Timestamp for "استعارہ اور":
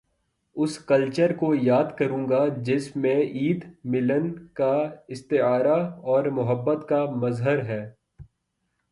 5.07-6.25